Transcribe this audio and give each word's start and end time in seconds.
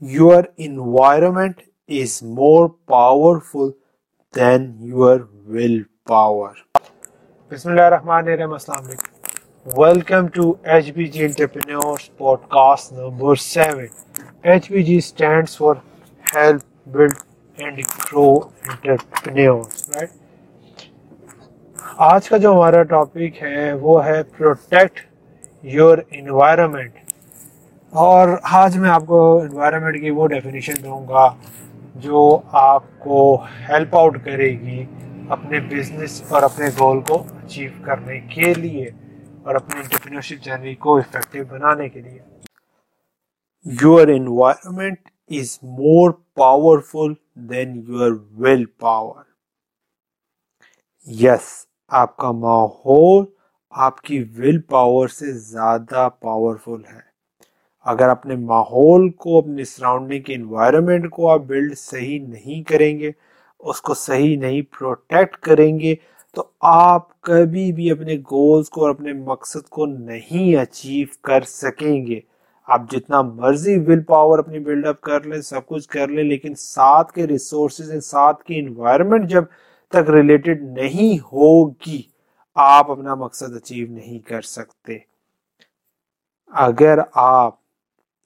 your 0.00 0.46
environment 0.56 1.62
is 1.88 2.22
more 2.22 2.68
powerful 2.68 3.74
than 4.32 4.76
your 4.80 5.28
willpower. 5.44 6.54
Bismillahirrahmanirrahim. 7.50 9.00
Welcome 9.64 10.28
to 10.30 10.58
HBG 10.64 11.24
Entrepreneurs 11.24 12.10
Podcast 12.16 12.92
number 12.92 13.34
7. 13.34 13.90
HBG 14.44 15.02
stands 15.02 15.56
for 15.56 15.82
Help 16.32 16.62
Build 16.92 17.18
and 17.58 17.82
Grow 17.98 18.52
Entrepreneurs, 18.70 19.90
right? 19.96 20.10
आज 21.98 22.28
का 22.28 22.38
जो 22.38 22.52
हमारा 22.54 22.82
topic 22.82 23.34
है 23.34 23.74
वो 23.76 23.98
है 23.98 24.22
protect 24.22 25.00
your 25.64 26.04
environment 26.12 26.92
और 27.92 28.30
आज 28.44 28.76
मैं 28.76 28.88
आपको 28.90 29.18
इन्वायरमेंट 29.44 30.00
की 30.00 30.10
वो 30.10 30.26
डेफिनेशन 30.26 30.82
दूँगा 30.82 31.28
जो 31.96 32.24
आपको 32.54 33.36
हेल्प 33.68 33.94
आउट 33.96 34.16
करेगी 34.24 34.80
अपने 35.32 35.60
बिज़नेस 35.68 36.22
और 36.32 36.44
अपने 36.44 36.68
गोल 36.70 37.00
को 37.00 37.14
अचीव 37.14 37.80
करने 37.86 38.18
के 38.34 38.52
लिए 38.54 38.84
और 39.46 39.56
अपने 39.56 39.80
इंटरप्रीनरशिप 39.80 40.40
जर्नी 40.40 40.74
को 40.74 40.98
इफ़ेक्टिव 40.98 41.44
बनाने 41.52 41.88
के 41.88 42.00
लिए। 42.00 42.20
Your 43.66 44.10
environment 44.10 44.98
is 45.30 45.58
more 45.64 46.12
powerful 46.36 47.16
than 47.48 47.76
your 47.90 48.12
will 48.38 48.64
power 48.80 49.24
yes 51.06 51.66
आपका 51.90 52.32
माहौल 52.34 53.26
आपकी 53.74 54.18
विल 54.38 54.62
पावर 54.70 55.08
से 55.08 55.32
ज़्यादा 55.32 56.08
पावरफुल 56.08 56.84
है। 56.88 57.07
अगर 57.86 58.08
अपने 58.08 58.36
माहौल 58.36 59.08
को, 59.10 59.40
अपने 59.40 59.64
सराउंडिंग 59.64 60.22
के 60.24 60.32
इन्वायरमेंट 60.32 61.08
को 61.08 61.26
आप 61.26 61.40
बिल्ड 61.46 61.74
सही 61.74 62.18
नहीं 62.20 62.62
करेंगे, 62.62 63.14
उसको 63.60 63.94
सही 63.94 64.36
नहीं 64.36 64.62
प्रोटेक्ट 64.78 65.36
करेंगे 65.36 65.98
तो 66.36 66.50
आप 66.64 67.08
कभी 67.24 67.70
भी 67.72 67.88
अपने 67.90 68.16
गोल्स 68.18 68.68
को 68.68 68.80
और 68.80 68.90
अपने 68.90 69.12
मकसद 69.12 69.62
को 69.70 69.86
नहीं 69.86 70.54
अचीव 70.56 71.08
कर 71.24 71.42
सकेंगे। 71.42 72.22
आप 72.68 72.88
जितना 72.90 73.22
मर्ज़ी 73.22 73.76
विल 73.78 74.02
पावर 74.02 74.38
अपनी 74.38 74.58
बिल्डअप 74.58 74.98
कर 75.04 75.24
लें, 75.24 75.40
सब 75.42 75.64
कुछ 75.66 75.86
कर 75.86 76.10
लें, 76.10 76.22
लेकिन 76.24 76.54
साथ 76.54 77.04
के 77.14 77.26
रिसोर्सेज 77.26 78.02
साथ 78.02 78.34
की 78.46 78.54
इन्वायरमेंट 78.54 79.24
जब 79.26 79.48
तक 79.92 80.06
रिलेटेड 80.08 80.62
नहीं 80.78 81.18
होगी, 81.22 82.08
आप 82.56 82.90
अपना 82.90 83.14
मकसद 83.16 83.54
अचीव 83.56 83.90
नहीं 83.92 84.20
कर 84.20 84.42
सकते। 84.42 85.04
अगर 86.52 87.04
आप 87.16 87.57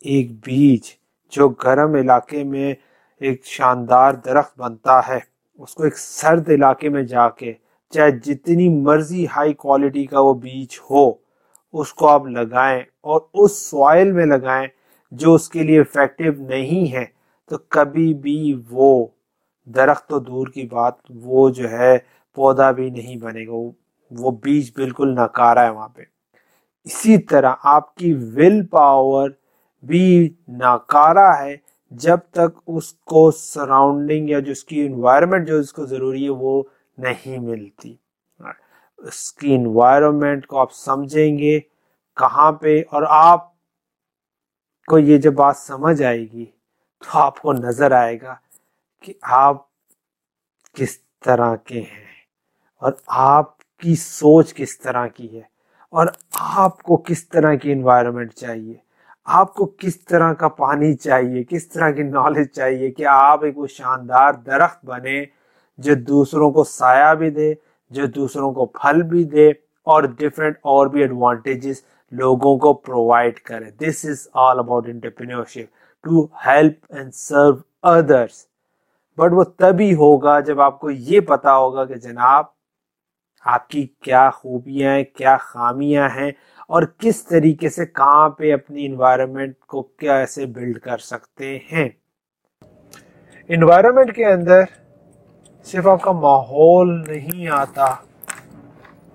एक 0.05 0.33
बीज 0.37 0.95
जो 1.33 1.49
गर्म 1.65 1.97
इलाके 1.97 2.43
में 2.45 2.77
एक 3.21 3.45
शानदार 3.47 4.17
दरख्त 4.17 4.53
बनता 4.59 5.01
है। 5.01 5.21
उसको 5.61 5.87
एक 5.87 5.97
सर्द 5.97 6.51
इलाके 6.51 6.89
में 6.89 7.05
जाके 7.07 7.53
चाहे 7.93 8.13
जितनी 8.13 8.69
मर्ज़ी 8.83 9.25
हाई 9.25 9.53
क्वालिटी 9.53 10.05
का 10.07 10.21
वो 10.21 10.35
बीज 10.35 10.79
हो 10.91 11.23
उसको 11.75 12.07
आप 12.07 12.27
लगाएँ 12.29 12.85
और 13.05 13.29
उस 13.35 13.59
सॉइल 13.71 14.13
में 14.13 14.25
लगाएँ 14.27 14.69
जो 15.13 15.35
उसके 15.35 15.63
लिए 15.65 15.81
इफ़ेक्टिव 15.81 16.47
नहीं 16.51 16.87
है। 16.87 17.05
तो 17.51 17.59
कभी 17.73 18.13
भी 18.15 18.53
वो 18.71 19.15
दरख्त 19.69 20.07
तो 20.11 20.21
दूर 20.21 20.49
की 20.51 20.63
बात 20.67 20.99
वो 21.13 21.51
जो 21.51 21.69
है 21.69 21.97
पौधा 22.37 22.71
भी 22.73 22.91
नहीं 22.91 23.19
बनेगा। 23.19 23.53
वो, 23.53 23.75
वो 24.11 24.31
बीज 24.31 24.73
बिल्कुल 24.77 25.15
नकारा 25.21 25.63
है 25.63 25.73
वहाँ 25.73 25.93
पे। 25.97 26.07
इसी 26.87 27.19
तरह 27.19 27.49
आपकी 27.49 28.13
विल 28.13 28.63
पावर 28.73 29.35
भी 29.85 30.37
नाकारा 30.51 31.31
है 31.33 31.61
जब 31.93 32.21
तक 32.37 32.61
उसको 32.69 33.31
सराउंडिंग 33.31 34.31
या 34.31 34.41
जो 34.41 34.53
उसकी 34.53 34.85
इन्वायरमेंट 34.85 35.47
जो 35.47 35.61
उसको 35.61 35.87
ज़रूरी 35.87 36.23
है 36.25 36.31
वो 36.31 36.69
नहीं 36.99 37.39
मिलती। 37.39 37.99
उसकी 38.99 39.55
इन्वायरमेंट 39.55 40.45
को 40.47 40.57
आप 40.59 40.71
समझेंगे 40.71 41.59
कहाँ 42.17 42.51
पे 42.63 42.81
और 42.83 43.05
आप 43.05 43.49
को 44.89 44.99
ये 44.99 45.19
जब 45.19 45.35
बात 45.35 45.57
समझ 45.57 46.03
आएगी 46.03 46.45
तो 46.45 47.19
आपको 47.19 47.53
नज़र 47.53 47.93
आएगा 47.93 48.41
कि 49.05 49.15
आप 49.25 49.69
किस 50.77 50.99
तरह 51.25 51.55
के 51.67 51.79
हैं 51.79 52.11
और 52.83 52.97
आपकी 53.11 53.97
सोच 53.97 54.53
किस 54.53 54.81
तरह 54.83 55.07
की 55.09 55.27
है 55.27 55.49
और 55.93 56.13
आपको 56.37 56.97
किस 56.99 57.29
तरह 57.31 57.57
की 57.57 57.71
इन्वायरमेंट 57.73 58.33
चाहिए। 58.33 58.81
आपको 59.27 59.65
किस 59.81 60.07
तरह 60.07 60.33
का 60.33 60.49
पानी 60.49 60.93
चाहिए, 60.95 61.43
किस 61.45 61.73
तरह 61.73 61.93
की 61.93 62.03
नॉलेज 62.03 62.49
चाहिए 62.49 62.91
कि 62.91 63.05
आप 63.05 63.45
एक 63.45 63.57
वो 63.57 63.67
शानदार 63.67 64.37
दरख्त 64.37 64.81
बने, 64.87 65.27
जो 65.79 65.95
दूसरों 65.97 66.51
को 66.53 66.65
साया 66.65 67.15
भी 67.15 67.31
दे, 67.31 67.57
जो 67.91 68.07
दूसरों 68.09 68.53
को 68.53 68.71
फल 68.77 69.03
भी 69.03 69.25
दे 69.25 69.55
और 69.87 70.07
डिफरेंट 70.15 70.57
और 70.65 70.89
भी 70.89 71.03
एडवांटेजेस 71.03 71.85
लोगों 72.13 72.57
को 72.59 72.73
प्रोवाइड 72.75 73.39
करे। 73.39 73.71
This 73.79 74.05
is 74.05 74.27
all 74.37 74.59
about 74.59 74.89
entrepreneurship 74.89 75.69
to 76.05 76.29
help 76.47 76.77
and 76.95 77.11
serve 77.13 77.63
others 77.89 78.47
but 79.19 79.33
वो 79.33 79.45
तभी 79.45 79.91
होगा 79.93 80.41
जब 80.41 80.61
आपको 80.61 80.91
ये 80.91 81.21
पता 81.23 81.53
होगा 81.53 81.85
कि 81.85 81.95
जनाब 81.97 82.53
आपकी 83.47 83.85
क्या 84.03 84.29
खूबियाँ 84.31 84.95
हैं, 84.95 85.05
क्या 85.07 85.37
खामियाँ 85.37 86.09
हैं 86.11 86.33
और 86.71 86.85
किस 87.01 87.27
तरीके 87.29 87.69
से 87.69 87.87
कहाँ 87.87 88.29
पे 88.39 88.51
अपनी 88.53 88.85
इन्वायरमेंट 88.85 89.55
को 89.69 89.83
कैसे 90.01 90.47
बिल्ड 90.49 90.79
कर 90.79 90.99
सकते 90.99 91.61
हैं? 91.71 91.91
इन्वायरमेंट 93.51 94.11
के 94.11 94.25
अंदर 94.25 94.67
सिर्फ़ 95.67 95.89
आपका 95.89 96.13
माहौल 96.13 96.91
नहीं 97.09 97.49
आता, 97.51 98.05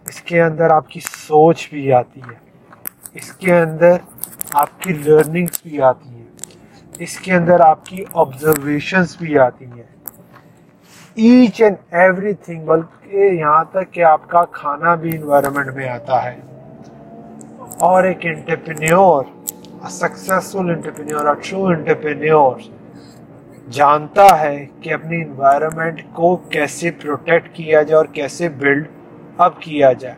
इसके 0.06 0.40
अंदर 0.40 0.72
आपकी 0.72 1.00
सोच 1.00 1.68
भी 1.74 1.90
आती 1.92 2.20
है, 2.20 2.40
इसके 3.16 3.52
अंदर 3.52 4.00
आपकी 4.56 4.94
लर्निंग्स 4.94 5.62
भी 5.66 5.80
आती 5.80 6.10
है, 6.10 6.26
इसके 7.02 7.32
अंदर 7.32 7.62
आपकी 7.62 8.04
ऑब्जर्वेशंस 8.16 9.18
भी 9.22 9.36
आती 9.38 9.66
हैं। 9.66 9.90
ईच 11.20 11.62
एंड 11.62 11.76
एवरीथिंग 11.96 12.66
बल्कि 12.66 13.38
यहाँ 13.38 13.64
तक 13.74 13.90
कि 13.94 14.02
आपका 14.02 14.44
खाना 14.54 14.96
भी 14.96 15.10
इन्वायरमेंट 15.10 15.76
में 15.76 15.88
आता 15.90 16.20
है। 16.20 16.38
और 17.84 18.08
एक 18.08 18.26
entrepreneur 18.26 19.26
successful 19.92 20.70
entrepreneur 20.72 21.34
true 21.38 21.72
entrepreneur 21.72 22.62
जानता 23.70 24.28
है 24.36 24.58
कि 24.84 24.92
अपनी 24.92 25.22
इन्वायरमेंट 25.22 26.02
को 26.16 26.36
कैसे 26.54 26.92
प्रोटेक्ट 27.02 27.48
किया 27.56 27.82
जाए 27.84 27.98
और 27.98 28.12
कैसे 28.16 28.50
बिल्ड 28.62 28.86
अप 29.40 29.60
किया 29.64 29.92
जाए। 29.94 30.16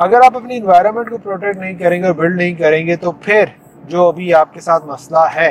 अगर 0.00 0.22
आप 0.22 0.36
अपनी 0.36 0.56
इन्वायरमेंट 0.56 1.08
को 1.08 1.18
प्रोटेक्ट 1.18 1.60
नहीं 1.60 1.74
करेंगे 1.76 2.08
और 2.08 2.14
बिल्ड 2.14 2.36
नहीं 2.36 2.54
करेंगे 2.56 2.96
तो 2.96 3.16
फिर 3.24 3.52
जो 3.86 4.08
अभी 4.08 4.30
आपके 4.34 4.60
साथ 4.60 4.88
मसला 4.88 5.26
है 5.30 5.50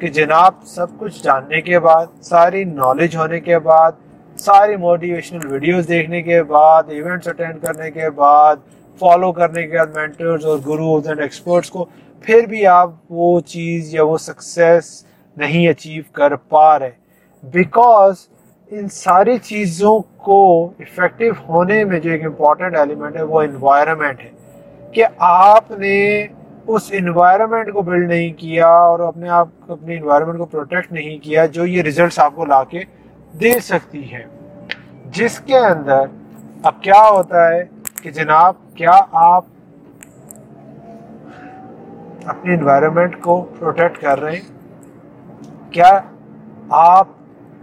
कि 0.00 0.08
जनाब, 0.08 0.60
सब 0.66 0.98
कुछ 0.98 1.24
जानने 1.24 1.60
के 1.60 1.78
बाद, 1.78 2.08
सारी 2.22 2.64
नॉलेज 2.64 3.16
होने 3.16 3.40
के 3.40 3.58
बाद, 3.58 3.96
सारी 4.36 4.76
मोटिवेशनल 4.76 5.46
वीडियोस 5.46 5.84
देखने 5.84 6.22
के 6.22 6.42
बाद 6.42 6.90
इवेंट्स 6.90 7.28
अटेंड 7.28 7.60
करने 7.60 7.90
के 7.90 8.10
बाद 8.10 8.62
फॉलो 9.00 9.32
करने 9.32 9.62
के 9.62 9.76
बाद 9.78 9.94
मेंटर्स 9.96 10.44
और 10.44 10.60
गुरुज 10.60 11.06
एंड 11.08 11.20
एक्सपर्ट्स 11.20 11.70
को, 11.70 11.88
फिर 12.24 12.46
भी 12.46 12.64
आप 12.64 13.02
वो 13.10 13.40
चीज़ 13.40 13.96
या 13.96 14.02
वो 14.02 14.18
सक्सेस 14.18 15.06
नहीं 15.38 15.68
अचीव 15.68 16.04
कर 16.14 16.36
पा 16.36 16.76
रहे। 16.76 16.90
बिकॉज़ 17.44 18.18
इन 18.74 18.88
सारी 18.88 19.38
चीज़ों 19.38 20.00
को 20.00 20.74
इफ़ेक्टिव 20.80 21.36
होने 21.48 21.84
में 21.84 22.00
जो 22.00 22.10
एक 22.10 22.22
इंपॉर्टेंट 22.22 22.76
एलिमेंट 22.76 23.16
है, 23.16 23.24
वो 23.24 23.42
इन्वायरमेंट 23.42 24.20
है। 24.20 24.32
कि 24.94 25.02
आपने 25.20 26.28
उस 26.68 26.92
इन्वायरमेंट 26.92 27.70
को 27.70 27.82
बिल्ड 27.82 28.08
नहीं 28.08 28.32
किया 28.32 28.68
और 28.68 29.00
अपने 29.00 29.28
आप, 29.28 29.52
अपने 29.70 29.96
इन्वायरमेंट 29.96 30.38
को 30.38 30.44
प्रोटेक्ट 30.44 30.92
नहीं 30.92 31.20
किया 31.20 31.46
जो 31.46 31.64
ये 31.64 31.82
रिजल्ट्स 31.82 32.18
आपको 32.18 32.44
लाके 32.44 32.84
दे 33.36 33.60
सकती 33.60 34.02
है। 34.02 34.30
जिसके 35.06 35.54
अंदर 35.54 36.10
अब 36.66 36.80
क्या 36.84 37.00
होता 37.00 37.54
है 37.54 37.70
कि 38.02 38.10
जनाब, 38.10 38.56
क्या 38.76 38.92
आप 39.14 39.46
अपने 42.28 42.54
इन्वायरमेंट 42.54 43.20
को 43.20 43.40
प्रोटेक्ट 43.40 43.96
कर 43.96 44.18
रहे 44.18 44.36
हैं? 44.36 44.46
क्या 45.72 46.04
आप 46.72 47.18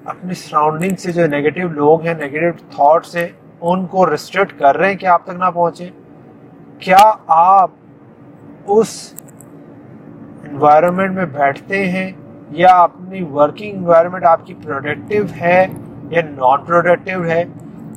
अपनी 0.07 0.33
सराउंडिंग 0.33 0.97
से 0.97 1.11
जो 1.11 1.27
नेगेटिव 1.27 1.71
लोग 1.71 2.01
हैं 2.01 2.19
नेगेटिव 2.19 2.57
थॉट्स 2.79 3.15
हैं, 3.15 3.35
उनको 3.61 4.05
रिस्ट्रिक्ट 4.05 4.51
कर 4.51 4.75
रहे 4.75 4.89
हैं 4.89 4.97
कि 4.97 5.05
आप 5.05 5.23
तक 5.27 5.33
ना 5.33 5.49
पहुँचे? 5.49 5.93
क्या 6.83 7.19
आप 7.29 7.73
उस 8.67 9.15
इन्वायरमेंट 10.45 11.15
में 11.15 11.33
बैठते 11.33 11.85
हैं, 11.85 12.21
या 12.53 12.69
अपनी 12.69 13.21
वर्किंग 13.21 13.75
इन्वायरमेंट 13.75 14.25
आपकी 14.25 14.53
प्रोडक्टिव 14.53 15.25
है, 15.25 15.63
या 16.13 16.21
नॉन 16.21 16.65
प्रोडक्टिव 16.65 17.25
है, 17.25 17.43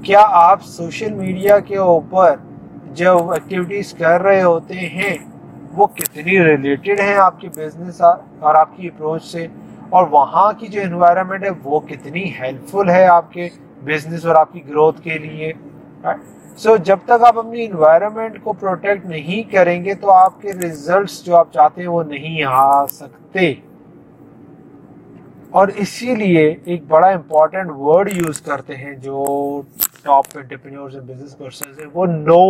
क्या 0.06 0.20
आप 0.20 0.61
सोशल 0.61 1.11
मीडिया 1.11 1.58
के 1.58 1.76
ऊपर 1.76 2.43
जो 2.88 3.34
एक्टिविटीज़ 3.34 3.94
कर 3.94 4.20
रहे 4.20 4.40
होते 4.40 4.75
हैं, 4.75 5.34
वो 5.75 5.87
कितनी 5.87 6.38
रिलेटेड 6.38 7.00
हैं 7.00 7.16
आपके 7.16 7.49
बिज़नेस 7.49 8.00
और 8.00 8.56
आपकी 8.56 8.88
अप्रोच 8.88 9.22
से? 9.22 9.50
और 9.93 10.08
वहाँ 10.08 10.55
की 10.55 10.69
जो 10.69 10.81
इन्वायरमेंट 10.81 11.44
है, 11.44 11.50
वो 11.50 11.81
कितनी 11.81 12.20
हेल्पफुल 12.20 12.90
है 12.90 13.06
आपके 13.06 13.50
बिज़नेस 13.84 14.26
और 14.26 14.37
आपकी 14.37 14.61
ग्रोथ 14.61 14.93
के 14.93 15.19
लिए? 15.19 15.52
सो 16.56 16.70
so, 16.70 16.82
जब 16.84 17.00
तक 17.06 17.22
आप 17.26 17.38
अपनी 17.38 17.62
इन्वायरमेंट 17.62 18.42
को 18.42 18.52
प्रोटेक्ट 18.52 19.06
नहीं 19.06 19.42
करेंगे 19.44 19.94
तो 19.94 20.08
आपके 20.08 20.52
रिजल्ट्स 20.58 21.22
जो 21.24 21.34
आप 21.34 21.50
चाहते 21.54 21.80
हैं 21.80 21.88
वो 21.88 22.02
नहीं 22.02 22.42
आ 22.44 22.86
सकते। 22.86 23.62
और 25.54 25.70
इसीलिए 25.70 26.44
एक 26.68 26.88
बड़ा 26.88 27.10
इंपॉर्टेंट 27.10 27.70
वर्ड 27.70 28.08
यूज़ 28.16 28.42
करते 28.42 28.74
हैं 28.74 29.00
जो 29.00 29.64
top 30.04 30.26
entrepreneurs 30.36 30.94
and 30.94 31.04
business 31.04 31.34
person 31.40 31.76
है 31.80 31.86
वो 31.86 32.04
नो 32.06 32.42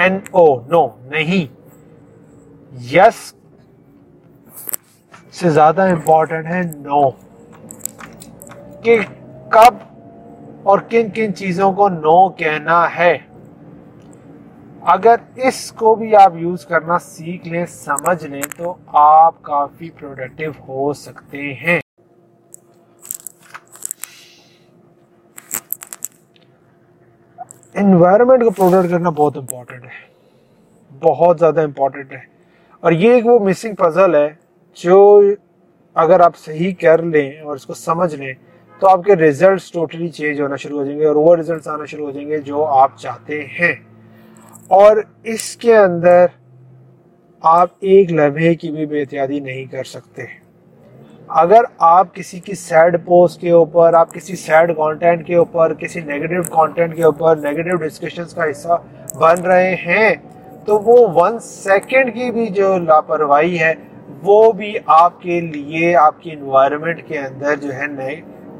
एन 0.00 0.22
ओ 0.34 0.44
नो 0.70 0.84
नहीं। 1.12 1.46
यस 2.92 3.34
से 5.32 5.50
ज़्यादा 5.50 5.86
इंपॉर्टेंट 5.88 6.46
है 6.46 6.62
नो 6.78 7.08
कि 8.84 8.98
कब 9.54 9.80
और 10.66 10.80
किन 10.82 11.10
किन 11.10 11.32
चीज़ों 11.32 11.72
को 11.72 11.88
नो 11.88 12.28
कहना 12.40 12.84
है? 12.86 13.14
अगर 14.88 15.20
इसको 15.46 15.94
भी 15.96 16.12
आप 16.14 16.36
यूज़ 16.36 16.66
करना 16.66 16.98
सीख 16.98 17.46
लें, 17.46 17.64
समझ 17.66 18.24
लें 18.24 18.42
तो 18.48 18.78
आप 18.96 19.38
काफ़ी 19.46 19.88
प्रोडक्टिव 19.90 20.54
हो 20.68 20.92
सकते 20.94 21.38
हैं। 21.60 21.80
इन्वायरमेंट 27.76 28.42
को 28.42 28.50
प्रोडक्ट 28.50 28.90
करना 28.90 29.10
बहुत 29.12 29.36
इंपॉर्टेंट 29.36 29.84
है। 29.84 30.10
बहुत 31.02 31.38
ज़्यादा 31.38 31.62
इंपॉर्टेंट 31.62 32.12
है। 32.12 32.24
और 32.82 32.92
ये 32.92 33.16
एक 33.18 33.24
वो 33.24 33.38
मिसिंग 33.40 33.76
पजल 33.76 34.16
है, 34.16 34.38
जो 34.76 35.36
अगर 35.96 36.22
आप 36.22 36.34
सही 36.36 36.72
कर 36.74 37.04
लें 37.04 37.40
और 37.40 37.56
इसको 37.56 37.74
समझ 37.74 38.14
लें 38.14 38.34
तो 38.82 38.88
आपके 38.88 39.14
रिजल्ट्स 39.14 39.70
टोटली 39.72 40.08
चेंज 40.08 40.40
होना 40.40 40.56
शुरू 40.56 40.78
हो 40.78 40.84
जाएँगे 40.84 41.04
और 41.06 41.16
वो 41.16 41.34
रिजल्ट्स 41.34 41.68
आना 41.68 41.84
शुरू 41.84 42.04
हो 42.04 42.12
जाएँगे 42.12 42.38
जो 42.38 42.62
आप 42.62 42.96
चाहते 43.00 43.40
हैं। 43.50 43.74
और 44.70 45.04
इसके 45.26 45.72
अंदर 45.72 46.30
आप 47.42 47.76
एक 47.84 48.10
लम्हे 48.10 48.54
की 48.54 48.70
भी 48.70 48.86
बेहतियाती 48.86 49.40
नहीं 49.40 49.66
कर 49.66 49.84
सकते। 49.84 50.26
अगर 51.30 51.66
आप 51.80 52.10
किसी 52.12 52.40
की 52.40 52.54
सैड 52.54 52.98
पोस्ट 52.98 53.40
के 53.40 53.52
ऊपर, 53.52 53.94
आप 53.94 54.10
किसी 54.10 54.36
सैड 54.36 54.72
कंटेंट 54.72 55.26
के 55.26 55.36
ऊपर, 55.36 55.74
किसी 55.74 56.00
नेगेटिव 56.00 56.42
कंटेंट 56.42 56.96
के 56.96 57.04
ऊपर 57.04 57.38
नेगेटिव 57.38 57.78
डिस्कशंस 57.78 58.34
का 58.34 58.44
हिस्सा 58.44 58.76
बन 59.16 59.42
रहे 59.42 59.74
हैं 59.76 60.64
तो 60.64 60.78
वो 60.80 60.96
वन 61.14 61.38
सेकंड 61.38 62.12
की 62.14 62.30
भी 62.30 62.46
जो 62.50 62.76
लापरवाही 62.80 63.56
है, 63.56 63.72
वो 64.22 64.52
भी 64.52 64.76
आपके 64.88 65.40
लिए, 65.40 65.94
आपकी 65.94 66.30
इन्वायरमेंट 66.30 67.06
के 67.06 67.16
अंदर 67.18 67.58
जो 67.58 67.72
है 67.72 67.92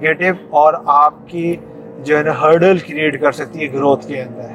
नेगेटिव 0.03 0.39
और 0.53 0.85
आपकी 0.89 1.59
जो 2.01 2.17
है 2.17 2.23
ना 2.25 2.33
हर्डल 2.37 2.79
क्रिएट 2.79 3.21
कर 3.21 3.33
सकती 3.33 3.59
है 3.59 3.69
ग्रोथ 3.69 4.09
के 4.09 4.19
अंदर। 4.21 4.51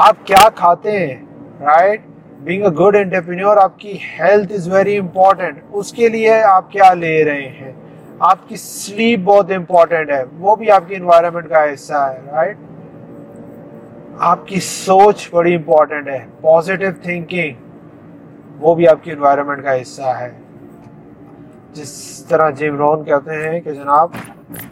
आप 0.00 0.22
क्या 0.26 0.48
खाते 0.48 0.90
हैं 0.90 1.16
राइट 1.62 2.04
बींग 2.42 2.64
गुड 2.74 2.96
एंटरप्रेन्योर 2.96 3.58
आपकी 3.58 3.98
हेल्थ 4.02 4.52
इज़ 4.52 4.70
वेरी 4.70 4.94
इंपॉर्टेंट 4.94 5.62
उसके 5.72 6.08
लिए 6.08 6.40
आप 6.42 6.68
क्या 6.72 6.92
ले 6.92 7.22
रहे 7.22 7.46
हैं? 7.48 7.74
आपकी 8.22 8.56
स्लीप 8.56 9.20
बहुत 9.20 9.50
इंपॉर्टेंट 9.50 10.10
है। 10.10 10.24
वो 10.24 10.56
भी 10.56 10.68
आपकी 10.68 10.94
इन्वायरमेंट 10.94 11.48
का 11.48 11.62
हिस्सा 11.62 12.06
है 12.06 12.34
राइट 12.34 12.56
आपकी 14.20 14.60
सोच 14.60 15.30
बड़ी 15.34 15.52
इंपॉर्टेंट 15.54 16.08
है। 16.08 16.18
पॉजिटिव 16.42 16.96
थिंकिंग 17.06 17.54
वो 18.60 18.74
भी 18.74 18.86
आपकी 18.86 19.10
इन्वायरमेंट 19.10 19.62
का 19.64 19.72
हिस्सा 19.72 20.12
है। 20.14 20.30
जिस 21.74 21.92
तरह 22.28 22.50
जिम 22.62 22.76
रोन 22.78 23.04
कहते 23.04 23.34
हैं 23.44 23.60
कि 23.62 23.72
जनाब 23.72 24.12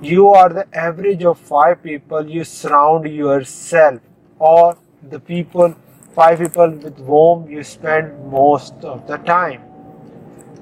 you 0.04 0.32
are 0.34 0.52
the 0.52 0.64
average 0.78 1.24
of 1.26 1.38
five 1.50 1.76
people 1.84 2.26
you 2.30 2.44
surround 2.46 3.06
yourself 3.44 4.42
और 4.42 4.74
the 5.04 5.20
people 5.28 5.74
five 6.16 6.40
people 6.40 6.72
with 6.84 6.96
whom 7.08 7.42
you 7.48 7.64
spend 7.66 8.14
most 8.30 8.86
of 8.92 9.02
the 9.10 9.18
time. 9.26 9.60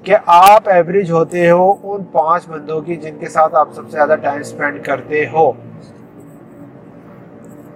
कि 0.05 0.13
आप 0.29 0.67
एवरेज 0.69 1.11
होते 1.11 1.47
हो 1.47 1.69
उन 1.93 2.03
पाँच 2.13 2.45
बंदों 2.49 2.81
की 2.81 2.95
जिनके 2.95 3.29
साथ 3.29 3.55
आप 3.61 3.71
सबसे 3.75 3.91
ज़्यादा 3.91 4.15
टाइम 4.25 4.43
स्पेंड 4.49 4.83
करते 4.85 5.25
हो। 5.33 5.45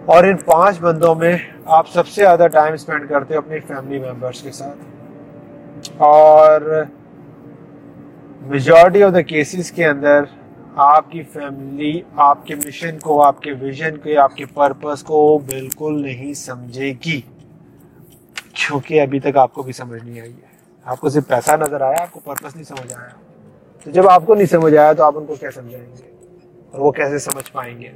और 0.10 0.27
इन 0.27 0.38
पाँच 0.48 0.77
बंदों 0.81 1.13
में 1.15 1.39
आप 1.77 1.86
सबसे 1.95 2.21
ज़्यादा 2.21 2.48
टाइम 2.57 2.75
स्पेंड 2.75 3.07
करते 3.10 3.36
हो 3.36 3.42
अपनी 3.42 3.60
फैमिली 3.71 4.00
मेंबर्स 4.00 4.42
के 4.42 4.51
साथ। 4.51 6.01
और 6.01 6.88
मेजॉरिटी 8.44 9.04
ऑफ़ 9.04 9.13
द 9.13 9.22
केसेस 9.22 9.72
के 9.72 9.84
अंदर 9.84 10.28
आपकी 10.78 11.24
फैमिली 11.24 12.04
आपके 12.19 12.56
मिशन 12.56 12.98
को, 12.98 13.19
आपके 13.19 13.51
विजन 13.51 13.92
को, 13.92 14.19
आपके 14.19 14.45
पर्पस 14.45 15.01
को 15.01 15.40
बिल्कुल 15.40 16.01
नहीं 16.01 16.34
समझेगी। 16.34 17.25
क्योंकि 18.56 19.00
अभी 19.00 19.19
तक 19.19 19.38
आपको 19.38 19.63
भी 19.63 19.74
समझ 19.74 20.01
नहीं 20.04 20.22
आई 20.22 20.30
है। 20.30 20.51
आपको 20.86 21.10
सिर्फ़ 21.10 21.28
पैसा 21.28 21.56
नज़र 21.56 21.84
आया, 21.84 22.01
आपको 22.01 22.19
पर्पस 22.19 22.56
नहीं 22.56 22.66
समझ 22.66 22.94
आया। 22.94 23.13
तो 23.86 23.92
जब 23.92 24.07
आपको 24.07 24.36
नहीं 24.36 24.46
समझ 24.46 24.75
आया 24.75 24.94
तो 24.94 25.04
आप 25.04 25.16
उनको 25.16 25.36
क्या 25.36 25.50
समझाएँगे? 25.50 26.12
और 26.74 26.80
वो 26.80 26.92
कैसे 26.92 27.19
समझ 27.19 27.48
पाएँगे? 27.50 27.92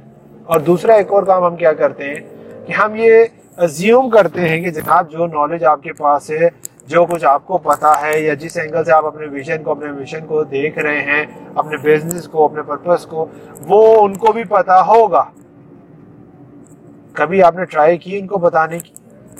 और 0.48 0.62
दूसरा 0.62 0.96
एक 0.96 1.12
और 1.12 1.24
काम 1.24 1.44
हम 1.44 1.56
क्या 1.56 1.72
करते 1.72 2.04
हैं 2.04 2.64
कि 2.64 2.72
हम 2.72 2.96
ये 2.96 3.30
अज्यूम 3.58 4.08
करते 4.08 4.40
हैं 4.40 4.64
कि 4.64 4.70
जनाब, 4.70 5.08
जो 5.08 5.26
नॉलेज 5.26 5.64
आपके 5.64 5.92
पास 5.92 6.30
है 6.30 6.50
जो 6.88 7.04
कुछ 7.06 7.24
आपको 7.24 7.58
पता 7.58 7.92
है 7.94 8.24
या 8.24 8.34
जिस 8.34 8.56
एंगल 8.56 8.82
से 8.82 8.92
आप 8.92 9.04
अपने 9.04 9.26
विजन 9.26 9.56
को, 9.56 9.70
अपने 9.70 9.92
मिशन 9.92 10.20
को 10.20 10.44
देख 10.44 10.78
रहे 10.78 11.00
हैं, 11.00 11.54
अपने 11.54 11.78
बिज़नेस 11.78 12.26
को, 12.26 12.48
अपने 12.48 12.62
पर्पस 12.62 13.04
को, 13.04 13.24
वो 13.62 13.96
उनको 13.96 14.32
भी 14.32 14.44
पता 14.44 14.78
होगा। 14.80 15.32
कभी 17.16 17.40
आपने 17.40 17.64
ट्राई 17.64 17.96
की 17.96 18.20
उनको 18.20 18.38
बताने 18.38 18.78
की, 18.78 18.92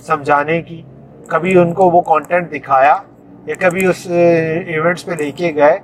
समझाने 0.08 0.60
की? 0.62 0.84
कभी 1.30 1.54
उनको 1.56 1.90
वो 1.90 2.00
कंटेंट 2.00 2.50
दिखाया? 2.50 3.04
या 3.48 3.54
कभी 3.54 3.86
उस 3.86 4.06
इवेंट्स 4.06 5.02
पे 5.02 5.14
लेके 5.14 5.52
गए? 5.52 5.80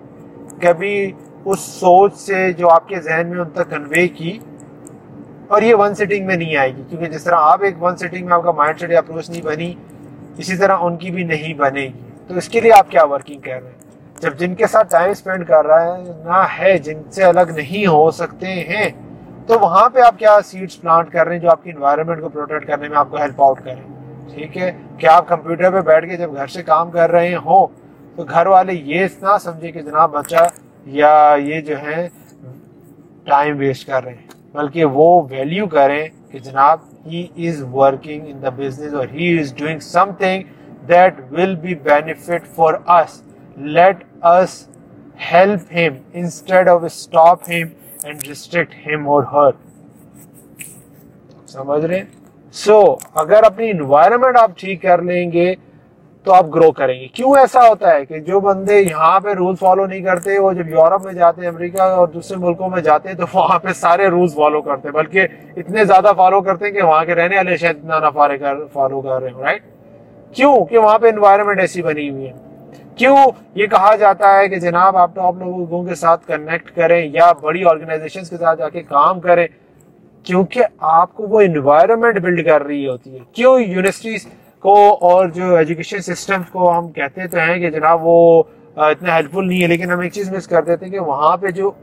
कभी 0.67 1.15
उस 1.47 1.67
सोच 1.81 2.13
से 2.13 2.53
जो 2.53 2.67
आपके 2.67 2.97
जहन 2.97 3.27
में 3.27 3.39
उन 3.39 3.51
तक 3.57 3.69
कन्वे 3.71 4.07
की? 4.09 4.41
और 5.51 5.65
ये 5.65 5.75
वन 5.75 5.95
सिटिंग 5.95 6.27
में 6.27 6.37
नहीं 6.37 6.57
आएगी, 6.57 6.83
क्योंकि 6.83 7.07
जिस 7.07 7.25
तरह 7.25 7.37
आप 7.37 7.65
एक 7.65 7.79
वन 7.79 7.95
सिटिंग 7.95 8.27
में 8.27 8.33
आपका 8.33 8.53
माइंड 8.53 8.77
सेट 8.77 8.93
अप्रोच 8.93 9.31
नहीं 9.31 9.43
बनी 9.43 9.77
इसी 10.39 10.57
तरह 10.57 10.85
उनकी 10.85 11.11
भी 11.11 11.25
नहीं 11.25 11.55
बनेगी। 11.55 12.27
तो 12.29 12.37
इसके 12.37 12.61
लिए 12.61 12.71
आप 12.73 12.89
क्या 12.91 13.05
वर्किंग 13.05 13.41
कर 13.43 13.51
रहे 13.51 13.71
हैं? 13.71 13.77
जब 14.23 14.37
जिनके 14.37 14.67
साथ 14.67 14.85
टाइम 14.93 15.13
स्पेंड 15.15 15.45
कर 15.47 15.65
रहा 15.65 15.81
है, 15.83 16.03
ना 16.27 16.43
है, 16.45 16.79
जिनसे 16.79 17.23
अलग 17.25 17.57
नहीं 17.57 17.87
हो 17.87 18.11
सकते 18.13 18.47
हैं 18.47 18.93
तो 19.47 19.59
वहाँ 19.59 19.89
पे 19.89 20.01
आप 20.01 20.17
क्या 20.19 20.39
सीड्स 20.43 20.75
प्लांट 20.75 21.11
कर 21.11 21.27
रहे 21.27 21.35
हैं 21.35 21.43
जो 21.43 21.49
आपकी 21.51 21.71
इन्वायरमेंट 21.71 22.21
को 22.21 22.29
प्रोटेक्ट 22.29 22.67
करने 22.67 22.89
में 22.89 22.97
आपको 22.97 23.17
हेल्प 23.17 23.41
आउट 23.41 23.59
करें? 23.59 23.83
ठीक 24.29 24.57
है? 24.57 24.71
क्या 25.01 25.13
आप 25.13 25.29
कंप्यूटर 25.29 25.71
पे 25.71 25.81
बैठ 25.83 26.05
के 26.05 26.17
जब 26.17 26.35
घर 26.35 26.47
से 26.49 26.63
काम 26.63 26.91
कर 26.91 27.11
रहे 27.11 27.35
हो 27.35 27.71
तो 28.17 28.25
घर 28.25 28.49
वाले 28.49 28.73
ये 28.73 29.05
ना 29.23 29.37
समझे 29.39 29.73
कि 29.73 29.81
जनाब 29.81 30.11
बच्चा, 30.11 30.49
या 30.87 31.35
ये 31.37 31.61
जो 31.61 31.77
है 31.77 32.07
टाइम 33.27 33.57
वेस्ट 33.57 33.87
कर 33.87 34.03
रहे 34.03 34.15
हैं। 34.15 34.29
बल्कि 34.55 34.85
वो 34.87 35.07
वैल्यू 35.31 35.67
करें 35.67 36.11
कि 36.33 36.41
जनाब 36.41 36.89
he 37.06 37.30
is 37.48 37.62
working 37.74 38.28
in 38.28 38.40
the 38.42 38.54
business 38.54 38.94
और 38.94 39.10
he 39.12 39.30
is 39.40 39.54
doing 39.60 39.80
something 39.82 40.44
that 40.88 41.20
will 41.32 41.56
be 41.56 41.76
benefit 41.86 42.46
for 42.58 42.84
us 42.90 43.22
let 43.58 44.04
us 44.26 44.68
help 45.22 45.68
him 45.72 45.98
instead 46.16 46.70
of 46.70 46.86
stop 46.94 47.50
him 47.50 47.72
and 48.06 48.22
restrict 48.28 48.74
him 48.86 49.08
और 49.08 49.26
हर 49.34 49.54
समझ 51.48 51.84
रहे 51.84 51.98
हैं 51.98 52.12
सो 52.56 52.74
so, 52.74 53.12
अगर 53.18 53.44
अपनी 53.44 53.70
इन्वायरमेंट 53.70 54.38
आप 54.38 54.56
ठीक 54.60 54.82
कर 54.82 55.04
लेंगे 55.04 55.56
तो 56.27 56.33
आप 56.33 56.47
ग्रो 56.49 56.71
करेंगे। 56.73 57.07
क्यों 57.15 57.37
ऐसा 57.39 57.61
होता 57.61 57.91
है 57.91 58.05
कि 58.05 58.21
जो 58.21 58.41
बंदे 58.41 58.79
यहाँ 58.81 59.19
पे 59.21 59.35
रूल 59.35 59.55
फॉलो 59.57 59.87
नहीं 59.87 60.03
करते, 60.03 60.39
वो 60.39 60.53
जब 60.55 60.69
यूरोप 60.71 61.03
में 61.03 61.15
जाते 61.15 61.43
हैं, 61.43 61.49
अमेरिका 61.49 61.87
और 61.97 62.11
दूसरे 62.11 62.37
मुल्कों 62.39 62.69
में 62.69 62.81
जाते 62.83 63.09
हैं 63.09 63.19
तो 63.19 63.27
वहाँ 63.35 63.59
पे 63.59 63.73
सारे 63.75 64.09
रूल्स 64.09 64.35
फॉलो 64.35 64.61
करते 64.63 64.89
हैं। 64.89 64.95
बल्कि 64.95 65.23
इतने 65.61 65.85
ज़्यादा 65.85 66.13
फॉलो 66.13 66.41
करते 66.41 66.65
हैं 66.65 66.75
कि 66.75 66.83
वहाँ 66.83 67.05
के 67.07 67.15
रहने 67.15 67.37
वाले 67.37 67.57
शायद 67.59 67.77
इतना 67.77 67.99
ना 68.01 68.11
कर 68.11 68.67
फॉलो 68.75 69.01
कर 69.01 69.23
रहे 69.23 69.33
हो 69.33 69.43
राइट 69.43 69.63
क्यों? 70.35 70.65
कि 70.65 70.77
वहाँ 70.77 70.99
पे 70.99 71.09
इन्वायरमेंट 71.09 71.61
ऐसी 71.61 71.83
बनी 71.83 72.09
हुई 72.09 72.25
है। 72.25 72.35
क्यों 72.99 73.27
ये 73.57 73.67
कहा 73.67 73.95
जाता 73.97 74.31
है 74.33 74.49
कि 74.49 74.59
जनाब, 74.59 74.97
आप 74.97 75.15
टॉप 75.17 75.39
लोगों 75.39 75.85
के 75.85 75.95
साथ 75.95 76.19
कनेक्ट 76.29 76.71
करें 76.71 77.13
या 77.13 77.33
बड़ी 77.35 77.63
ऑर्गेनाइजेशन 77.65 78.21
के 78.21 78.37
साथ 78.37 78.57
जाके 78.57 78.81
काम 78.83 79.21
करें, 79.21 79.49
क्योंकि 80.27 80.61
आपको 80.83 81.27
वो 81.27 81.41
इन्वायरमेंट 81.43 82.19
बिल्ड 82.19 82.45
कर 82.47 82.63
रही 82.63 82.85
होती 82.85 83.11
है। 83.11 83.21
क्यों? 83.35 83.59
यूनिवर्सिटीज 83.61 84.27
को 84.65 84.75
और 85.05 85.31
जो 85.31 85.57
एजुकेशन 85.59 86.01
सिस्टम 86.03 86.45
को 86.53 86.69
हम 86.69 86.89
कहते 86.91 87.27
तो 87.27 87.39
हैं 87.39 87.61
कि 87.61 87.71
जनाब 87.71 88.01
वो 88.03 88.49
इतना 88.81 89.15
हेल्पफुल 89.15 89.47
नहीं 89.47 89.61
है, 89.61 89.67
लेकिन 89.69 89.91
हम 89.91 90.03
एक 90.05 90.13
चीज़ 90.13 90.31
मिस 90.33 90.47
कर 90.47 90.63
देते 90.65 90.87
हैं 90.87 90.93
कि 90.93 90.99
वहाँ 91.01 91.37
पे 91.37 91.53
जो 91.53 91.75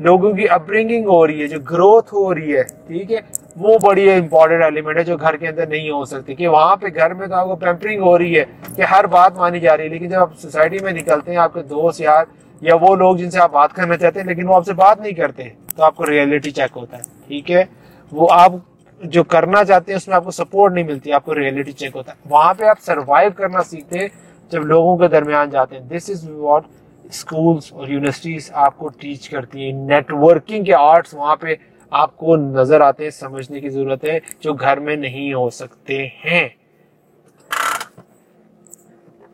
लोगों 0.00 0.32
की 0.34 0.46
अपब्रिंगिंग 0.46 1.06
हो 1.06 1.24
रही 1.24 1.40
है, 1.40 1.46
जो 1.48 1.58
ग्रोथ 1.68 2.12
हो 2.12 2.30
रही 2.32 2.52
है, 2.52 2.62
ठीक 2.62 3.10
है, 3.10 3.22
वो 3.58 3.78
बड़ी 3.78 4.02
इंपॉर्टेंट 4.10 4.62
एलिमेंट 4.62 4.98
है 4.98 5.04
जो 5.04 5.16
घर 5.16 5.36
के 5.36 5.46
अंदर 5.46 5.68
नहीं 5.68 5.90
हो 5.90 6.04
सकती। 6.06 6.34
कि 6.34 6.46
वहाँ 6.46 6.76
पे 6.76 6.90
घर 6.90 7.14
में 7.14 7.28
तो 7.28 7.34
आपको 7.34 7.54
पेम्परिंग 7.56 8.02
हो 8.02 8.16
रही 8.16 8.34
है 8.34 8.44
कि 8.76 8.82
हर 8.84 9.06
बात 9.06 9.38
मानी 9.38 9.60
जा 9.60 9.74
रही 9.74 9.86
है, 9.86 9.92
लेकिन 9.92 10.10
जब 10.10 10.18
आप 10.18 10.34
सोसाइटी 10.34 10.78
में 10.78 10.92
निकलते 10.92 11.30
हैं, 11.30 11.38
आपके 11.38 11.62
दोस्त, 11.64 12.00
यार, 12.00 12.26
या 12.62 12.74
वो 12.76 12.94
लोग 12.96 13.18
जिनसे 13.18 13.38
आप 13.38 13.52
बात 13.52 13.72
करना 13.72 13.96
चाहते 13.96 14.20
हैं, 14.20 14.26
लेकिन 14.26 14.46
वो 14.46 14.54
आपसे 14.54 14.72
बात 14.74 15.02
नहीं 15.02 15.14
करते 15.14 15.52
तो 15.76 15.82
आपको 15.82 16.04
रियलिटी 16.04 16.50
चेक 16.52 16.72
होता 16.72 16.96
है, 16.96 17.02
ठीक 17.28 17.50
है? 17.50 17.68
वो 18.12 18.26
आप 18.26 18.62
जो 19.00 19.22
करना 19.24 19.62
चाहते 19.64 19.92
हैं, 19.92 19.96
उसमें 19.96 20.14
आपको 20.16 20.30
सपोर्ट 20.30 20.74
नहीं 20.74 20.84
मिलती, 20.84 21.10
आपको 21.10 21.32
रियलिटी 21.32 21.72
चेक 21.72 21.94
होता 21.94 22.12
है। 22.12 22.18
वहाँ 22.26 22.54
पे 22.54 22.66
आप 22.66 22.78
सरवाइव 22.78 23.32
करना 23.32 23.62
सीखते 23.62 23.98
हैं, 23.98 24.10
जब 24.52 24.62
लोगों 24.64 24.96
के 24.98 25.08
दरमियान 25.08 25.50
जाते 25.50 25.76
हैं। 25.76 25.86
दिस 25.88 26.10
इज़ 26.10 26.28
वॉट 26.30 26.64
स्कूल्स 27.12 27.72
और 27.72 27.90
यूनिवर्सिटीज 27.90 28.50
आपको 28.56 28.88
टीच 29.00 29.26
करती 29.28 29.66
है। 29.66 29.72
नेटवर्किंग 29.86 30.64
के 30.66 30.72
आर्ट्स 30.72 31.14
वहाँ 31.14 31.36
पे 31.42 31.58
आपको 31.92 32.36
नज़र 32.36 32.82
आते 32.82 33.04
हैं, 33.04 33.10
समझने 33.10 33.60
की 33.60 33.68
ज़रूरत 33.68 34.04
है, 34.04 34.20
जो 34.42 34.54
घर 34.54 34.80
में 34.80 34.96
नहीं 34.96 35.32
हो 35.34 35.48
सकते 35.50 35.98
हैं। 36.16 36.54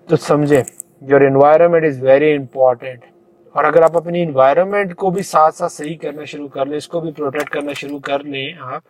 तो 0.09 0.17
समझे 0.19 0.65
your 1.03 1.23
environment 1.25 1.85
is 1.85 2.01
very 2.03 2.33
important 2.33 3.05
और 3.55 3.65
अगर 3.65 3.83
आप 3.83 3.97
अपनी 3.97 4.23
इन्वायरमेंट 4.23 4.93
को 4.95 5.11
भी 5.11 5.23
साथ 5.23 5.53
साथ 5.53 5.69
सही 5.69 5.95
करना 5.97 6.25
शुरू 6.25 6.49
कर 6.49 6.67
लें, 6.67 6.77
इसको 6.77 7.01
भी 7.01 7.13
प्रोटेक्ट 7.13 7.49
करना 7.49 7.73
शुरू 7.75 7.99
कर 8.01 8.25
लें 8.25 8.55
आप 8.55 8.83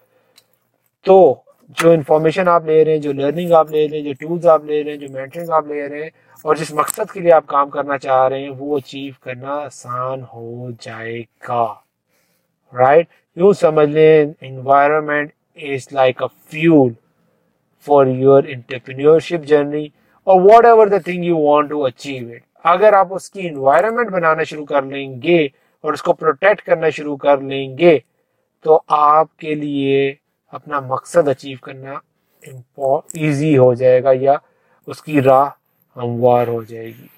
तो 1.07 1.45
जो 1.79 1.93
इन्फॉर्मेशन 1.93 2.49
आप 2.49 2.67
ले 2.67 2.83
रहे 2.85 2.95
हैं, 2.95 3.01
जो 3.03 3.13
लर्निंग 3.13 3.53
आप 3.53 3.71
ले 3.71 3.87
रहे 3.87 4.01
हैं, 4.01 4.07
जो 4.07 4.27
टूल्स 4.27 4.47
आप 4.47 4.67
ले 4.67 4.83
रहे 4.83 4.95
हैं, 4.95 5.01
जो 5.01 5.15
मेंटरिंग 5.15 5.51
आप 5.51 5.69
ले 5.69 5.87
रहे 5.87 6.03
हैं, 6.03 6.11
और 6.45 6.59
जिस 6.59 6.73
मकसद 6.75 7.11
के 7.11 7.21
लिए 7.21 7.31
आप 7.33 7.47
काम 7.47 7.69
करना 7.71 7.97
चाह 7.97 8.27
रहे 8.27 8.43
हैं, 8.43 8.51
वो 8.51 8.77
अचीव 8.77 9.15
करना 9.25 9.55
आसान 9.55 10.23
हो 10.23 10.73
जाएगा। 10.83 11.65
राइट 12.73 13.09
यूँ 13.37 13.53
समझ 13.55 13.89
लें 13.89 14.35
environment 14.43 15.33
is 15.59 15.89
like 15.95 16.23
a 16.23 16.27
fuel 16.27 16.95
for 17.87 18.09
your 18.09 18.47
entrepreneurship 18.47 19.41
journey 19.43 19.91
और 20.27 20.41
whatever 20.65 20.89
the 20.89 21.03
thing 21.07 21.25
you 21.25 21.37
want 21.37 21.71
to 21.71 21.81
achieve 21.81 22.31
it 22.31 22.43
अगर 22.65 22.95
आप 22.95 23.13
उसकी 23.13 23.41
इन्वायरमेंट 23.41 24.11
बनाना 24.11 24.45
शुरू 24.45 24.65
कर 24.65 24.85
लेंगे 24.85 25.51
और 25.85 25.95
उसको 25.95 26.13
प्रोटेक्ट 26.13 26.61
करना 26.61 26.91
शुरू 26.91 27.17
कर 27.17 27.41
लेंगे 27.43 28.03
तो 28.65 28.85
आपके 28.91 29.55
लिए 29.55 30.19
अपना 30.53 30.81
मकसद 30.93 31.29
अचीव 31.29 31.59
करना 31.65 32.01
इजी 33.17 33.55
हो 33.55 33.75
जाएगा 33.75 34.13
या 34.13 34.39
उसकी 34.89 35.21
राह 35.21 35.51
हमवार 35.97 36.49
हो 36.49 36.63
जाएगी। 36.65 37.09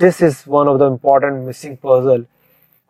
This 0.00 0.22
is 0.22 0.42
one 0.48 0.68
of 0.68 0.78
the 0.78 0.90
important 0.92 1.32
missing 1.46 1.76
puzzle 1.84 2.24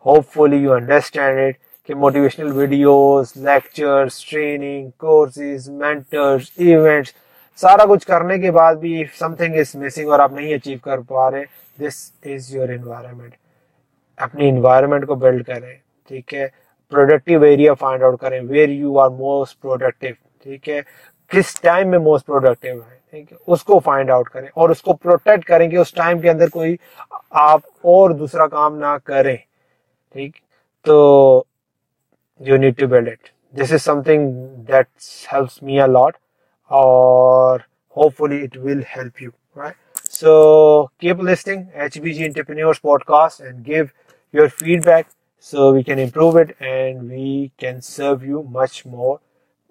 hopefully 0.05 0.57
you 0.57 0.71
understand 0.71 1.39
it 1.39 1.57
कि 1.89 1.93
motivational 1.93 2.51
videos 2.51 3.33
lectures 3.37 4.25
training 4.29 4.91
courses 4.99 5.69
mentors 5.71 6.51
events 6.59 7.13
सारा 7.59 7.85
कुछ 7.85 8.05
करने 8.05 8.37
के 8.39 8.51
बाद 8.51 8.77
भी 8.79 9.05
समथिंग 9.19 9.55
इज़ 9.55 9.77
मिसिंग 9.77 10.09
और 10.09 10.21
आप 10.21 10.33
नहीं 10.33 10.53
अचीव 10.55 10.79
कर 10.85 11.01
पा 11.09 11.27
रहे। 11.29 11.45
दिस 11.77 11.95
इज़ 12.25 12.55
योर 12.57 12.71
एनवायरमेंट 12.71 13.33
अपनी 14.17 14.47
इन्वायरमेंट 14.47 15.05
को 15.05 15.15
बिल्ड 15.15 15.45
करें, 15.45 15.77
ठीक 16.09 16.33
है? 16.33 16.51
प्रोडक्टिव 16.89 17.45
एरिया 17.45 17.73
फाइंड 17.73 18.03
आउट 18.03 18.19
करें 18.19 18.39
where 18.41 18.69
you 18.69 18.97
are 18.97 19.09
most 19.09 19.57
productive 19.61 20.15
ठीक 20.43 20.67
है? 20.67 20.81
किस 21.31 21.61
टाइम 21.61 21.89
में 21.89 21.97
मोस्ट 21.97 22.25
प्रोडक्टिव 22.25 22.81
है, 22.81 22.99
ठीक 23.11 23.31
है? 23.31 23.37
उसको 23.47 23.79
फाइंड 23.79 24.11
आउट 24.11 24.27
करें 24.27 24.49
और 24.57 24.71
उसको 24.71 24.93
प्रोटेक्ट 24.93 25.45
करें 25.45 25.69
कि 25.69 25.77
उस 25.77 25.93
टाइम 25.95 26.21
के 26.21 26.29
अंदर 26.29 26.49
कोई 26.49 26.77
आप 27.33 27.63
और 27.85 28.13
दूसरा 28.13 28.47
काम 28.47 28.73
ना 28.77 28.97
करें, 28.97 29.37
ठीक? 30.13 30.35
तो 30.85 31.45
you 32.41 32.57
need 32.57 32.75
to 32.75 32.87
build 32.87 33.07
it 33.07 33.29
this 33.55 33.73
is 33.73 33.81
something 33.81 34.31
that 34.71 34.87
helps 35.33 35.59
me 35.63 35.77
a 35.77 35.87
lot 35.87 36.17
or 36.71 37.63
hopefully 37.95 38.37
it 38.43 38.55
will 38.57 38.81
help 38.83 39.21
you, 39.21 39.31
right? 39.55 39.75
So, 40.09 40.91
keep 40.99 41.19
listening 41.19 41.59
hbg 41.87 42.23
entrepreneurs 42.27 42.79
podcast 42.79 43.41
and 43.41 43.63
give 43.63 43.91
your 44.33 44.47
feedback. 44.49 45.07
So, 45.43 45.73
we 45.73 45.83
can 45.83 45.99
improve 45.99 46.35
it 46.37 46.55
and 46.61 47.09
we 47.09 47.51
can 47.57 47.81
serve 47.81 48.23
you 48.23 48.43
much 48.57 48.85
more 48.87 49.19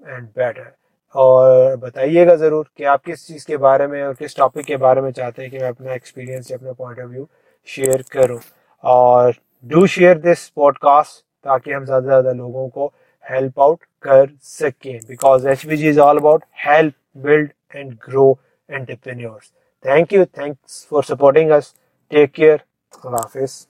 and 0.02 0.32
better. 0.34 0.66
और 1.14 1.76
बताइएगा 1.76 2.34
ज़रूर 2.36 2.68
कि 2.76 2.84
आप 2.84 3.02
किस 3.04 3.26
चीज़ 3.26 3.46
के 3.46 3.56
बारे 3.56 3.86
में 3.86 4.02
और 4.02 4.14
किस 4.14 4.36
टॉपिक 4.36 4.66
के 4.66 4.76
बारे 4.84 5.00
में 5.00 5.10
चाहते 5.12 5.42
हैं 5.42 5.50
कि 5.50 5.58
मैं 5.58 5.68
अपना 5.68 5.94
एक्सपीरियंस 5.94 6.50
या 6.50 6.56
अपना 6.58 6.72
पॉइंट 6.72 7.00
ऑफ़ 7.00 7.08
व्यू 7.08 7.26
शेयर 7.68 8.02
करूँ। 8.12 8.38
और 8.84 9.34
डू 9.64 9.86
शेयर 9.86 10.18
दिस 10.18 10.48
पॉडकास्ट 10.56 11.24
ताकि 11.44 11.72
हम 11.72 11.84
ज़्यादा 11.84 12.00
से 12.00 12.08
ज़्यादा 12.08 12.32
लोगों 12.32 12.68
को 12.68 12.92
हेल्प 13.24 13.60
आउट 13.60 13.84
कर 14.04 14.28
सकें। 14.42 14.98
Because 15.08 15.48
H 15.48 15.66
B 15.66 15.76
G 15.76 15.88
is 15.88 16.00
all 16.00 16.18
about 16.18 16.44
help 16.66 16.94
build 17.26 17.50
and 17.76 17.92
grow 18.06 18.38
entrepreneurs 18.68 19.52
thank 19.84 20.12
you 20.12 20.24
thanks 20.38 20.86
for 20.90 21.04
supporting 21.04 21.50
us 21.50 21.74
take 22.10 22.32
care 22.32 22.62
हाफिज़ 23.06 23.64